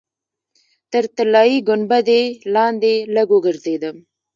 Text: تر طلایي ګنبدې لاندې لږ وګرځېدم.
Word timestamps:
تر 0.91 1.03
طلایي 1.15 1.57
ګنبدې 1.69 2.21
لاندې 2.53 2.93
لږ 3.15 3.27
وګرځېدم. 3.33 3.95